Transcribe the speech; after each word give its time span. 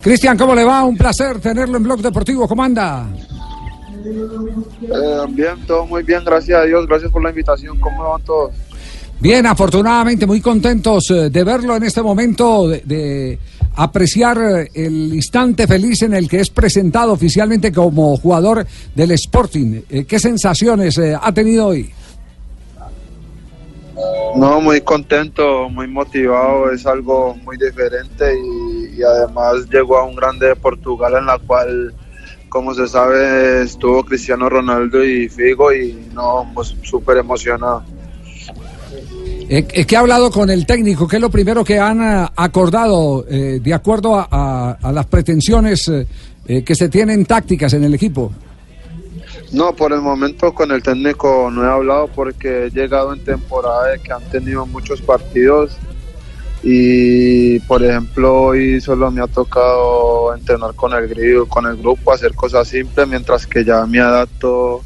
Cristian, 0.00 0.38
¿cómo 0.38 0.54
le 0.54 0.64
va? 0.64 0.82
Un 0.84 0.96
placer 0.96 1.40
tenerlo 1.40 1.76
en 1.76 1.82
Blog 1.82 2.00
Deportivo. 2.00 2.48
¿Cómo 2.48 2.62
anda? 2.62 3.06
Eh, 4.02 5.26
bien, 5.30 5.66
todo 5.66 5.84
muy 5.86 6.02
bien, 6.02 6.24
gracias 6.24 6.58
a 6.58 6.64
Dios. 6.64 6.86
Gracias 6.86 7.12
por 7.12 7.22
la 7.22 7.28
invitación. 7.28 7.78
¿Cómo 7.78 8.10
van 8.10 8.22
todos? 8.22 8.54
Bien, 9.20 9.44
afortunadamente, 9.44 10.26
muy 10.26 10.40
contentos 10.40 11.10
eh, 11.10 11.28
de 11.28 11.44
verlo 11.44 11.76
en 11.76 11.82
este 11.82 12.00
momento, 12.00 12.66
de, 12.66 12.80
de 12.86 13.38
apreciar 13.76 14.38
eh, 14.38 14.70
el 14.72 15.12
instante 15.14 15.66
feliz 15.66 16.00
en 16.00 16.14
el 16.14 16.26
que 16.26 16.40
es 16.40 16.48
presentado 16.48 17.12
oficialmente 17.12 17.70
como 17.70 18.16
jugador 18.16 18.66
del 18.94 19.10
Sporting. 19.10 19.82
¿Qué 20.08 20.18
sensaciones 20.18 20.98
ha 20.98 21.32
tenido 21.34 21.66
hoy? 21.66 21.92
No, 24.36 24.60
muy 24.62 24.80
contento, 24.80 25.68
muy 25.68 25.86
motivado. 25.88 26.70
Es 26.70 26.86
algo 26.86 27.34
muy 27.44 27.58
diferente 27.58 28.34
y, 28.34 28.59
y 29.00 29.02
además 29.02 29.66
llegó 29.72 29.98
a 29.98 30.04
un 30.04 30.14
grande 30.14 30.48
de 30.48 30.56
Portugal 30.56 31.14
en 31.18 31.26
la 31.26 31.38
cual, 31.38 31.94
como 32.50 32.74
se 32.74 32.86
sabe, 32.86 33.62
estuvo 33.62 34.04
Cristiano 34.04 34.48
Ronaldo 34.50 35.02
y 35.02 35.28
Figo 35.28 35.72
y 35.72 36.08
no, 36.12 36.50
pues 36.54 36.74
súper 36.82 37.16
emocionado. 37.16 37.82
Eh, 39.48 39.66
eh, 39.72 39.84
¿Qué 39.84 39.96
ha 39.96 40.00
hablado 40.00 40.30
con 40.30 40.48
el 40.50 40.64
técnico? 40.66 41.08
¿Qué 41.08 41.16
es 41.16 41.22
lo 41.22 41.30
primero 41.30 41.64
que 41.64 41.78
han 41.78 42.00
eh, 42.02 42.28
acordado 42.36 43.24
eh, 43.28 43.58
de 43.62 43.74
acuerdo 43.74 44.14
a, 44.16 44.28
a- 44.30 44.78
a 44.82 44.92
las 44.92 45.06
pretensiones 45.06 45.88
eh, 45.88 46.62
que 46.62 46.74
se 46.74 46.88
tienen 46.88 47.24
tácticas 47.24 47.72
en 47.72 47.82
el 47.84 47.94
equipo? 47.94 48.30
No, 49.52 49.72
por 49.74 49.92
el 49.92 50.00
momento 50.00 50.54
con 50.54 50.70
el 50.70 50.82
técnico 50.82 51.50
no 51.50 51.64
he 51.64 51.68
hablado 51.68 52.06
porque 52.14 52.66
he 52.66 52.70
llegado 52.70 53.12
en 53.12 53.24
temporada 53.24 53.88
de 53.92 53.98
que 53.98 54.12
han 54.12 54.22
tenido 54.30 54.64
muchos 54.66 55.00
partidos 55.02 55.76
y 56.62 57.58
por 57.60 57.82
ejemplo 57.82 58.42
hoy 58.42 58.80
solo 58.80 59.10
me 59.10 59.22
ha 59.22 59.26
tocado 59.26 60.34
entrenar 60.34 60.74
con 60.74 60.92
el 60.92 61.08
grillo, 61.08 61.46
con 61.46 61.66
el 61.66 61.76
grupo, 61.76 62.12
hacer 62.12 62.34
cosas 62.34 62.68
simples 62.68 63.08
mientras 63.08 63.46
que 63.46 63.64
ya 63.64 63.86
me 63.86 64.00
adapto 64.00 64.82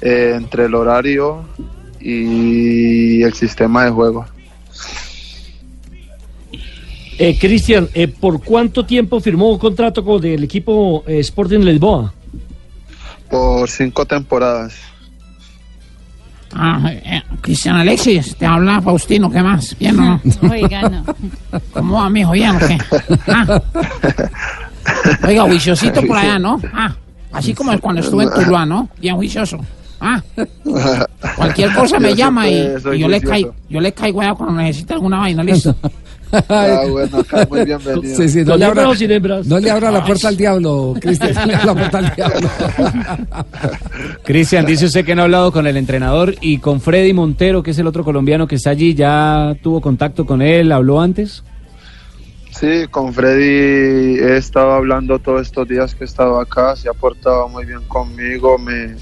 eh, 0.00 0.34
entre 0.36 0.66
el 0.66 0.74
horario 0.74 1.44
y 2.00 3.22
el 3.22 3.32
sistema 3.34 3.84
de 3.84 3.90
juego. 3.90 4.26
Eh, 7.18 7.38
Cristian, 7.38 7.88
eh, 7.94 8.08
¿por 8.08 8.42
cuánto 8.42 8.84
tiempo 8.84 9.20
firmó 9.20 9.56
contrato 9.58 10.04
con 10.04 10.24
el 10.24 10.42
equipo 10.42 11.04
eh, 11.06 11.20
Sporting 11.20 11.60
Lisboa? 11.60 12.12
Por 13.30 13.68
cinco 13.70 14.04
temporadas. 14.04 14.74
Ah, 16.54 16.80
eh, 16.90 17.22
Cristian 17.40 17.76
Alexis, 17.76 18.36
te 18.36 18.46
habla 18.46 18.80
Faustino, 18.80 19.30
¿qué 19.30 19.42
más? 19.42 19.76
¿Bien 19.78 19.98
o 19.98 20.02
no? 20.02 20.20
Oiga, 20.50 20.88
no. 20.88 21.04
¿Cómo 21.72 21.94
va, 21.94 22.10
mijo? 22.10 22.32
¿Bien 22.32 22.56
o 22.56 22.58
qué? 22.58 22.78
Ah. 23.28 23.62
Oiga, 25.26 25.42
juiciosito 25.44 26.02
por 26.02 26.16
allá, 26.16 26.38
¿no? 26.38 26.60
Ah, 26.72 26.94
así 27.32 27.54
como 27.54 27.78
cuando 27.80 28.00
estuve 28.00 28.24
en 28.24 28.30
Tuluá, 28.30 28.66
¿no? 28.66 28.88
Bien 29.00 29.16
juicioso. 29.16 29.58
Ah, 30.00 30.20
cualquier 31.36 31.72
cosa 31.74 32.00
me 32.00 32.10
Yo 32.10 32.16
llama 32.16 32.48
y, 32.48 32.74
y 32.94 32.98
yo, 32.98 33.08
le 33.08 33.20
caigo, 33.20 33.54
yo 33.68 33.80
le 33.80 33.92
caigo 33.92 34.20
allá 34.20 34.34
cuando 34.34 34.60
necesite 34.60 34.94
alguna 34.94 35.18
vaina, 35.18 35.44
listo. 35.44 35.76
Ah, 36.48 36.84
bueno, 36.88 37.18
acá 37.18 37.46
muy 37.48 37.64
bienvenido. 37.64 38.16
Sí, 38.16 38.28
sí, 38.28 38.38
no, 38.40 38.52
¿Con 38.52 38.60
le 38.60 38.64
abra, 38.64 38.84
no 39.44 39.58
le 39.58 39.70
abra 39.70 39.90
la 39.90 40.04
puerta 40.04 40.28
al 40.28 40.36
diablo, 40.36 40.94
Cristian. 40.98 41.34
No 41.34 41.46
le 41.46 41.54
abra 41.54 41.66
la 41.66 41.74
puerta 41.74 41.98
al 41.98 42.14
diablo. 42.14 42.48
Cristian, 44.24 44.64
dice 44.64 44.86
usted 44.86 45.04
que 45.04 45.14
no 45.14 45.22
ha 45.22 45.24
hablado 45.24 45.52
con 45.52 45.66
el 45.66 45.76
entrenador 45.76 46.34
y 46.40 46.58
con 46.58 46.80
Freddy 46.80 47.12
Montero, 47.12 47.62
que 47.62 47.72
es 47.72 47.78
el 47.78 47.86
otro 47.86 48.02
colombiano 48.02 48.46
que 48.46 48.54
está 48.54 48.70
allí, 48.70 48.94
¿ya 48.94 49.54
tuvo 49.62 49.80
contacto 49.80 50.24
con 50.24 50.40
él? 50.40 50.72
¿Habló 50.72 51.00
antes? 51.00 51.42
Sí, 52.50 52.86
con 52.90 53.12
Freddy 53.12 54.18
he 54.20 54.36
estado 54.36 54.72
hablando 54.72 55.18
todos 55.18 55.42
estos 55.42 55.66
días 55.68 55.94
que 55.94 56.04
he 56.04 56.06
estado 56.06 56.40
acá, 56.40 56.76
se 56.76 56.88
ha 56.88 56.92
portado 56.92 57.48
muy 57.48 57.64
bien 57.64 57.82
conmigo, 57.88 58.58
me, 58.58 58.94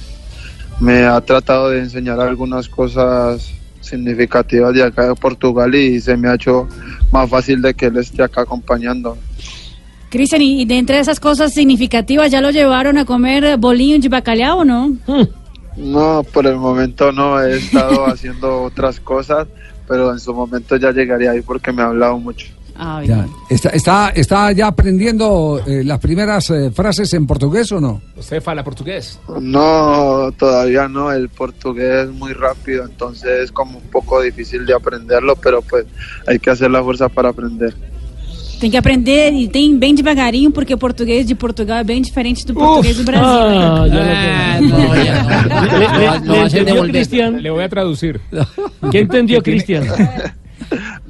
me 0.81 1.05
ha 1.05 1.21
tratado 1.21 1.71
de 1.71 1.81
enseñar 1.81 2.21
algunas 2.21 2.69
cosas 2.69 3.53
significativas 3.81 4.75
de 4.75 4.85
acá 4.85 5.09
de 5.09 5.15
Portugal 5.15 5.75
y 5.75 6.01
se 6.01 6.17
me 6.17 6.29
ha 6.29 6.35
hecho 6.35 6.69
más 7.13 7.29
fácil 7.29 7.63
de 7.63 7.75
que 7.75 7.87
él 7.87 7.97
esté 7.97 8.23
acá 8.23 8.43
acompañando. 8.43 9.17
Cristian, 10.11 10.43
y 10.43 10.63
y 10.63 10.65
de 10.65 10.79
entre 10.79 10.99
esas 10.99 11.21
cosas 11.21 11.53
significativas, 11.53 12.31
¿ya 12.31 12.41
lo 12.41 12.51
llevaron 12.51 12.99
a 12.99 13.05
comer 13.05 13.57
bolinhos 13.57 14.03
de 14.03 14.09
bacalhau 14.09 14.61
o 14.61 14.65
no? 14.65 14.97
No, 15.77 16.23
por 16.33 16.47
el 16.47 16.57
momento 16.57 17.13
no, 17.13 17.41
he 17.41 17.57
estado 17.57 18.07
haciendo 18.09 18.63
otras 18.63 18.99
cosas, 19.01 19.47
pero 19.87 20.13
en 20.13 20.19
su 20.19 20.35
momento 20.35 20.77
ya 20.77 20.91
llegaría 20.91 21.31
ahí 21.31 21.43
porque 21.43 21.73
me 21.73 21.83
ha 21.83 21.87
hablado 21.87 22.19
mucho. 22.19 22.47
Ah, 22.83 23.03
Ya. 23.05 23.27
¿Está, 23.51 23.69
está, 23.71 24.09
está 24.15 24.53
ya 24.53 24.69
aprendiendo 24.69 25.61
eh, 25.67 25.83
las 25.85 25.99
primeras 25.99 26.49
eh, 26.51 26.71
frases 26.71 27.13
en 27.13 27.27
portugués 27.27 27.71
o 27.73 27.81
no? 27.81 28.01
Usted 28.17 28.41
fala 28.43 28.65
portugués. 28.65 29.19
No, 29.41 30.31
todavía 30.39 30.89
no, 30.89 31.13
el 31.13 31.29
portugués 31.29 32.09
es 32.09 32.11
muy 32.11 32.33
rápido, 32.33 32.85
entonces 32.87 33.45
es 33.45 33.53
como 33.53 33.79
un 33.79 33.85
poco 33.91 34.23
difícil 34.23 34.65
de 34.65 34.73
aprenderlo, 34.75 35.37
pero 35.37 35.61
pues 35.61 35.85
hay 36.27 36.39
que 36.39 36.49
hacer 36.51 36.71
la 36.71 36.83
fuerza 36.83 37.09
para 37.11 37.29
aprender. 37.29 37.75
Tem 38.61 38.71
que 38.71 38.77
aprender 38.77 39.33
e 39.35 39.49
tem 39.49 39.79
bem 39.79 39.95
devagarinho, 39.95 40.51
porque 40.51 40.75
o 40.75 40.79
português 40.79 41.27
de 41.27 41.35
Portugal 41.35 41.79
é 41.79 41.85
bem 41.85 42.01
diferente 42.03 42.45
do 42.47 42.53
português 42.55 42.97
do 42.97 43.05
Brasil. 43.05 43.25
Ah, 43.27 43.85
Ah. 43.85 44.61
Le- 46.21 46.61
entendió. 46.61 46.83
Cristian? 46.85 47.41
Le 47.43 47.51
voy 47.51 47.65
a 47.65 47.69
traducir. 47.69 48.21
¿Qué 48.91 49.01
entendió 49.01 49.43
Cristian? 49.43 49.85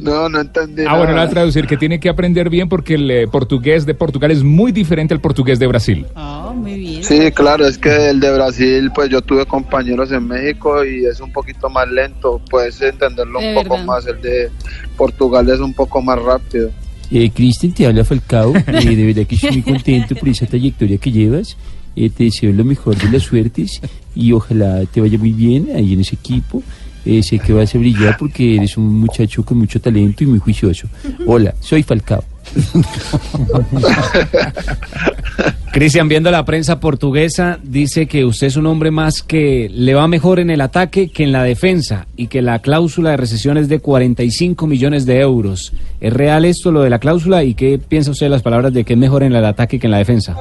No, 0.03 0.29
no 0.29 0.41
entendí. 0.41 0.83
Ah, 0.83 0.97
bueno, 0.97 1.05
le 1.05 1.07
voy 1.13 1.15
nada. 1.17 1.27
a 1.27 1.31
traducir 1.31 1.67
que 1.67 1.77
tiene 1.77 2.01
que 2.01 2.09
aprender 2.09 2.49
bien 2.51 2.69
porque 2.69 2.95
el 2.95 3.11
eh, 3.11 3.27
portugués 3.29 3.87
de 3.87 3.95
Portugal 3.95 4.31
es 4.31 4.43
muy 4.43 4.73
diferente 4.73 5.15
al 5.15 5.21
portugués 5.21 5.59
de 5.59 5.67
Brasil. 5.67 6.07
Oh, 6.17 6.53
muy 6.55 6.75
bien. 6.79 7.05
Sí, 7.05 7.31
claro, 7.33 7.67
es 7.67 7.79
que 7.79 8.11
el 8.11 8.21
de 8.21 8.33
Brasil, 8.35 8.91
pues 8.95 9.09
yo 9.11 9.21
tuve 9.21 9.47
compañeros 9.47 10.11
en 10.13 10.27
México 10.27 10.85
y 10.85 11.05
es 11.05 11.21
un 11.21 11.33
poquito 11.33 11.69
más 11.71 11.89
lento, 11.91 12.41
puedes 12.51 12.81
entenderlo 12.81 13.39
un 13.39 13.45
De 13.45 13.55
poco 13.55 13.71
verdad. 13.75 13.85
más, 13.87 14.07
el 14.07 14.21
de 14.21 14.51
Portugal 14.97 15.49
es 15.49 15.61
un 15.61 15.75
poco 15.75 16.01
más 16.03 16.21
rápido. 16.21 16.71
Eh, 17.11 17.31
Cristian, 17.31 17.73
te 17.73 17.87
habla 17.87 18.05
Falcao. 18.05 18.53
Eh, 18.57 18.97
de 18.97 19.07
verdad 19.07 19.27
que 19.27 19.35
estoy 19.35 19.51
muy 19.51 19.63
contento 19.63 20.15
por 20.15 20.29
esa 20.29 20.47
trayectoria 20.47 20.97
que 20.99 21.11
llevas. 21.11 21.57
Eh, 21.97 22.09
te 22.09 22.25
deseo 22.25 22.53
lo 22.53 22.65
mejor 22.65 22.97
de 22.97 23.11
las 23.11 23.25
suertes 23.25 23.81
y 24.15 24.31
ojalá 24.33 24.85
te 24.87 25.01
vaya 25.01 25.19
muy 25.19 25.33
bien 25.33 25.69
ahí 25.75 25.95
en 25.95 26.01
ese 26.01 26.15
equipo. 26.15 26.63
Eh, 27.05 27.23
sé 27.23 27.39
que 27.39 27.53
vas 27.53 27.75
a 27.75 27.79
brillar 27.79 28.17
porque 28.19 28.57
eres 28.57 28.77
un 28.77 29.01
muchacho 29.01 29.45
con 29.45 29.59
mucho 29.59 29.81
talento 29.81 30.25
y 30.25 30.27
muy 30.27 30.39
juicioso. 30.39 30.89
Hola, 31.27 31.55
soy 31.61 31.83
Falcao. 31.83 32.25
Cristian, 35.73 36.09
viendo 36.09 36.33
la 36.33 36.45
prensa 36.45 36.81
portuguesa, 36.81 37.61
dice 37.63 38.07
que 38.07 38.25
usted 38.25 38.49
es 38.49 38.57
un 38.57 38.67
hombre 38.67 38.91
más 38.91 39.23
que 39.23 39.71
le 39.73 39.95
va 39.95 40.09
mejor 40.09 40.41
en 40.41 40.51
el 40.51 40.61
ataque 40.61 41.11
que 41.11 41.23
en 41.23 41.31
la 41.31 41.45
defensa 41.45 42.09
y 42.17 42.27
que 42.27 42.43
la 42.43 42.59
cláusula 42.59 43.11
de 43.11 43.17
recesión 43.17 43.57
es 43.57 43.69
de 43.69 43.79
45 43.79 44.67
millones 44.67 45.07
de 45.07 45.21
euros. 45.21 45.73
¿Es 46.01 46.13
real 46.13 46.45
esto, 46.45 46.73
lo 46.73 46.83
de 46.83 46.91
la 46.91 46.99
cláusula? 46.99 47.45
¿Y 47.45 47.55
qué 47.55 47.79
piensa 47.79 48.11
usted 48.11 48.27
de 48.27 48.31
las 48.31 48.43
palabras 48.43 48.73
de 48.73 48.85
que 48.85 48.95
es 48.95 48.99
mejor 48.99 49.23
en 49.23 49.33
el 49.33 49.45
ataque 49.45 49.79
que 49.79 49.87
en 49.87 49.93
la 49.93 49.99
defensa? 49.99 50.37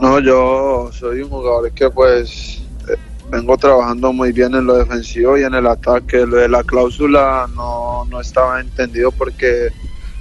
No, 0.00 0.20
yo 0.20 0.90
soy 0.92 1.22
un 1.22 1.28
jugador 1.28 1.72
que 1.72 1.90
pues 1.90 2.57
vengo 3.30 3.56
trabajando 3.56 4.12
muy 4.12 4.32
bien 4.32 4.54
en 4.54 4.66
lo 4.66 4.76
defensivo 4.76 5.38
y 5.38 5.42
en 5.42 5.54
el 5.54 5.66
ataque. 5.66 6.26
Lo 6.26 6.36
de 6.36 6.48
la 6.48 6.62
cláusula 6.62 7.48
no, 7.54 8.04
no 8.06 8.20
estaba 8.20 8.60
entendido 8.60 9.10
porque 9.12 9.68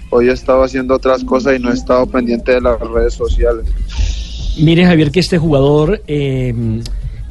hoy 0.09 0.29
he 0.29 0.31
estado 0.31 0.63
haciendo 0.63 0.95
otras 0.95 1.23
cosas 1.23 1.57
y 1.57 1.59
no 1.59 1.72
he 1.72 1.73
estado 1.73 2.06
pendiente 2.06 2.53
de 2.53 2.62
las 2.62 2.79
redes 2.79 3.13
sociales. 3.13 3.66
Mire, 4.59 4.85
Javier, 4.85 5.12
que 5.12 5.19
este 5.19 5.38
jugador 5.38 6.01
eh, 6.07 6.53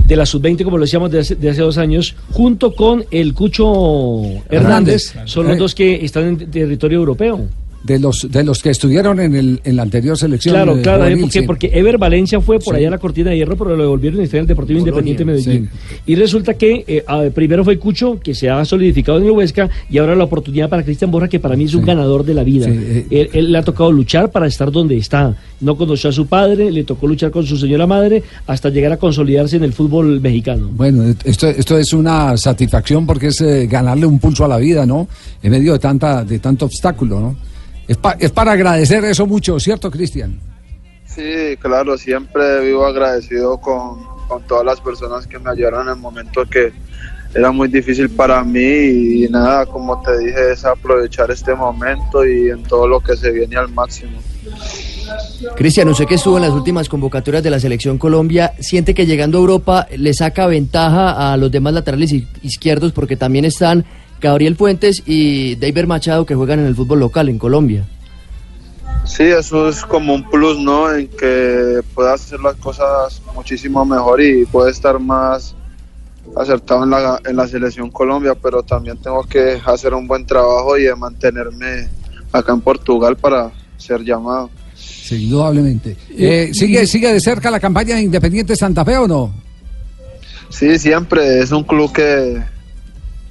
de 0.07 0.17
la 0.17 0.27
sub-20, 0.27 0.63
como 0.65 0.79
lo 0.79 0.85
decíamos 0.85 1.11
de 1.11 1.21
hace, 1.21 1.35
de 1.35 1.51
hace 1.51 1.61
dos 1.61 1.79
años, 1.79 2.15
junto 2.33 2.75
con 2.75 3.05
el 3.11 3.35
Cucho 3.35 4.23
Hernández, 4.49 5.11
Hernández. 5.11 5.13
son 5.25 5.49
los 5.49 5.59
dos 5.59 5.75
que 5.75 6.05
están 6.05 6.25
en 6.25 6.51
territorio 6.51 6.99
europeo. 6.99 7.49
De 7.85 8.01
los, 8.01 8.27
de 8.31 8.43
los 8.43 8.63
que 8.63 8.71
estuvieron 8.71 9.21
en, 9.21 9.37
el, 9.37 9.61
en 9.63 9.77
la 9.77 9.83
anterior 9.83 10.19
selección. 10.19 10.55
Claro, 10.55 10.81
claro, 10.83 11.05
juvenil, 11.05 11.21
porque, 11.21 11.41
sí. 11.41 11.47
porque 11.47 11.71
Ever 11.73 11.99
Valencia 11.99 12.41
fue 12.41 12.59
por 12.59 12.75
Sí. 12.75 12.79
allá 12.81 12.89
a 12.89 12.91
la 12.91 12.99
cortina 12.99 13.31
de 13.31 13.37
hierro, 13.37 13.57
pero 13.57 13.77
lo 13.77 13.83
devolvieron 13.85 14.21
y 14.21 14.37
el 14.37 14.47
Deportivo 14.47 14.81
Independiente 14.81 15.25
Medellín. 15.25 15.71
Y 16.05 16.17
resulta 16.17 16.55
que 16.55 16.85
eh, 16.87 17.31
primero 17.33 17.63
fue 17.65 17.79
Cucho, 17.79 18.19
que 18.21 18.35
se 18.35 18.51
ha 18.51 18.65
solidificado 18.65 19.19
en 19.19 19.25
el 19.25 19.31
Huesca, 19.31 19.69
y 19.89 19.99
ahora 19.99 20.17
la 20.17 20.25
oportunidad 20.25 20.69
para 20.69 20.83
Cristian 20.83 21.11
Borja, 21.11 21.29
que 21.29 21.39
para 21.39 21.55
mí 21.57 21.65
es 21.65 21.75
un 21.75 21.85
ganador 21.85 22.25
de 22.25 22.35
la 22.35 22.43
vida. 22.43 22.67
Eh. 22.69 23.07
él, 23.11 23.31
él 23.33 23.53
le 23.53 23.59
ha 23.59 23.63
tocado 23.63 23.93
luchar 23.93 24.31
para 24.33 24.47
estar 24.49 24.73
donde 24.73 24.97
está. 24.97 25.37
No 25.61 25.77
conoció 25.77 26.11
a 26.11 26.13
su 26.13 26.27
padre, 26.27 26.73
le 26.73 26.83
tocó 26.85 27.07
luchar 27.07 27.31
con 27.31 27.47
su 27.47 27.57
señora 27.57 27.87
madre, 27.87 28.23
hasta 28.47 28.69
llegar 28.69 28.93
a 28.93 28.97
consolidarse 28.97 29.57
en 29.57 29.65
el 29.65 29.73
fútbol 29.73 30.21
mexicano. 30.21 30.71
Bueno, 30.73 31.05
esto, 31.25 31.47
esto 31.49 31.79
es 31.79 31.93
una 31.93 32.37
satisfacción 32.37 33.07
porque 33.07 33.29
es 33.29 33.41
eh, 33.41 33.67
ganarle 33.67 34.07
un 34.07 34.19
pulso 34.19 34.45
a 34.45 34.49
la 34.49 34.57
vida, 34.59 34.85
¿no? 34.85 35.07
En 35.43 35.53
medio 35.53 35.73
de 35.73 35.79
tanta 35.79 36.25
de 36.25 36.39
tanto 36.41 36.67
obstáculo, 36.67 37.21
¿no? 37.21 37.37
Es, 37.89 37.97
pa- 37.97 38.17
es 38.19 38.31
para 38.31 38.53
agradecer 38.53 39.05
eso 39.05 39.27
mucho, 39.27 39.59
¿cierto, 39.61 39.91
Cristian? 39.91 40.39
Sí, 41.07 41.57
claro, 41.61 41.97
siempre 41.97 42.61
vivo 42.61 42.85
agradecido 42.85 43.59
con, 43.59 44.05
con 44.29 44.43
todas 44.45 44.65
las 44.67 44.81
personas 44.81 45.27
que 45.27 45.39
me 45.39 45.51
ayudaron 45.51 45.87
en 45.89 45.95
el 45.95 46.01
momento 46.01 46.45
que 46.45 46.73
era 47.35 47.53
muy 47.53 47.69
difícil 47.69 48.09
para 48.11 48.43
mí 48.45 48.61
y 49.25 49.29
nada, 49.29 49.67
como 49.67 50.01
te 50.03 50.19
dije, 50.19 50.53
es 50.53 50.65
aprovechar 50.65 51.31
este 51.31 51.55
momento 51.55 52.25
y 52.27 52.51
en 52.51 52.63
todo 52.65 52.89
lo 52.89 53.01
que 53.01 53.17
se 53.17 53.31
viene 53.31 53.57
al 53.57 53.69
máximo. 53.73 54.19
Cristian, 55.57 55.89
usted 55.89 56.07
que 56.07 56.15
estuvo 56.17 56.37
en 56.37 56.43
las 56.43 56.53
últimas 56.53 56.89
convocatorias 56.89 57.43
de 57.43 57.51
la 57.51 57.61
selección 57.61 57.99
Colombia, 57.99 58.53
¿siente 58.59 58.95
que 58.95 59.07
llegando 59.07 59.39
a 59.39 59.41
Europa 59.43 59.87
le 59.97 60.13
saca 60.15 60.47
ventaja 60.47 61.33
a 61.33 61.37
los 61.37 61.51
demás 61.51 61.75
laterales 61.75 62.13
izquierdos 62.43 62.93
porque 62.93 63.17
también 63.17 63.45
están 63.45 63.85
Gabriel 64.21 64.57
Fuentes 64.57 65.03
y 65.07 65.57
David 65.57 65.85
Machado 65.85 66.27
que 66.27 66.35
juegan 66.35 66.61
en 66.61 66.67
el 66.67 66.75
fútbol 66.75 67.01
local 67.01 67.29
en 67.29 67.39
Colombia? 67.39 67.85
Sí, 69.05 69.23
eso 69.23 69.69
es 69.69 69.85
como 69.85 70.15
un 70.15 70.29
plus, 70.29 70.59
¿no? 70.59 70.93
En 70.93 71.09
que 71.09 71.81
puede 71.95 72.13
hacer 72.13 72.41
las 72.41 72.57
cosas 72.57 73.23
muchísimo 73.35 73.85
mejor 73.85 74.21
y 74.21 74.45
puede 74.47 74.71
estar 74.73 74.99
más 74.99 75.55
acertado 76.37 76.85
en 76.85 76.91
la, 76.91 77.21
en 77.25 77.37
la 77.37 77.47
selección 77.47 77.91
Colombia, 77.91 78.35
pero 78.35 78.63
también 78.63 78.97
tengo 78.99 79.23
que 79.25 79.61
hacer 79.65 79.95
un 79.95 80.09
buen 80.09 80.27
trabajo 80.27 80.77
y 80.77 80.85
de 80.85 80.97
mantenerme 80.97 81.89
acá 82.33 82.53
en 82.53 82.61
Portugal 82.61 83.17
para 83.17 83.53
ser 83.77 84.03
llamado. 84.03 84.51
Sí, 84.75 85.25
indudablemente. 85.25 85.97
Eh, 86.11 86.51
¿sigue, 86.53 86.87
¿Sigue 86.87 87.13
de 87.13 87.21
cerca 87.21 87.51
la 87.51 87.61
campaña 87.61 87.95
de 87.95 88.03
Independiente 88.03 88.57
Santa 88.57 88.85
Fe 88.85 88.97
o 88.99 89.07
no? 89.07 89.33
Sí, 90.49 90.79
siempre, 90.79 91.41
es 91.41 91.53
un 91.53 91.65
club 91.65 91.93
que, 91.93 92.43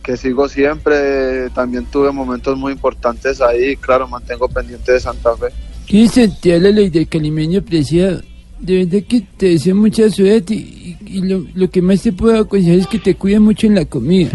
que 0.06 0.16
sigo 0.18 0.48
siempre, 0.48 1.50
también 1.50 1.86
tuve 1.86 2.12
momentos 2.12 2.58
muy 2.58 2.74
importantes 2.74 3.42
ahí, 3.42 3.76
claro, 3.78 4.08
mantengo 4.08 4.48
pendiente 4.48 4.92
de 4.94 5.00
Santa 5.00 5.36
Fe. 5.36 5.48
Cristian, 5.88 6.32
te 6.42 6.56
habla 6.56 6.70
la 6.72 6.82
de 6.90 7.06
calimeño 7.08 7.60
apreciado. 7.60 8.22
De 8.60 8.86
verdad 8.86 9.06
que 9.08 9.22
te 9.38 9.50
deseo 9.50 9.76
mucha 9.76 10.10
suerte 10.10 10.54
y, 10.54 10.58
y- 10.58 10.98
y 11.18 11.22
lo, 11.22 11.46
lo 11.54 11.70
que 11.70 11.82
más 11.82 12.02
te 12.02 12.14
puedo 12.14 12.40
aconsejar 12.40 12.80
es 12.80 12.88
que 12.88 13.00
te 13.00 13.16
cuides 13.16 13.42
mucho 13.42 13.68
en 13.68 13.76
la 13.76 13.86
comida. 13.86 14.30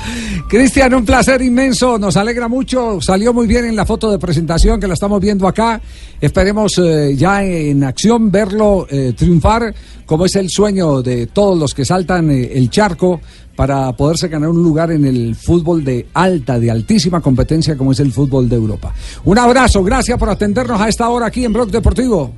Cristian, 0.48 0.94
un 0.94 1.04
placer 1.04 1.40
inmenso, 1.42 1.98
nos 1.98 2.16
alegra 2.16 2.48
mucho, 2.48 3.00
salió 3.00 3.32
muy 3.32 3.46
bien 3.46 3.64
en 3.64 3.76
la 3.76 3.86
foto 3.86 4.10
de 4.10 4.18
presentación 4.18 4.78
que 4.80 4.86
la 4.86 4.94
estamos 4.94 5.20
viendo 5.20 5.48
acá, 5.48 5.80
esperemos 6.20 6.78
eh, 6.78 7.14
ya 7.16 7.42
en 7.42 7.84
acción 7.84 8.30
verlo 8.30 8.86
eh, 8.90 9.14
triunfar, 9.16 9.74
como 10.04 10.26
es 10.26 10.36
el 10.36 10.50
sueño 10.50 11.02
de 11.02 11.26
todos 11.28 11.58
los 11.58 11.74
que 11.74 11.84
saltan 11.84 12.30
eh, 12.30 12.52
el 12.54 12.68
charco 12.68 13.20
para 13.56 13.92
poderse 13.92 14.28
ganar 14.28 14.50
un 14.50 14.62
lugar 14.62 14.90
en 14.90 15.04
el 15.04 15.34
fútbol 15.34 15.84
de 15.84 16.06
alta, 16.14 16.58
de 16.58 16.70
altísima 16.70 17.20
competencia 17.20 17.76
como 17.76 17.92
es 17.92 18.00
el 18.00 18.12
fútbol 18.12 18.48
de 18.48 18.56
Europa. 18.56 18.94
Un 19.24 19.38
abrazo, 19.38 19.82
gracias 19.82 20.18
por 20.18 20.28
atendernos 20.28 20.80
a 20.80 20.88
esta 20.88 21.08
hora 21.08 21.26
aquí 21.26 21.44
en 21.44 21.52
Blog 21.52 21.70
Deportivo. 21.70 22.32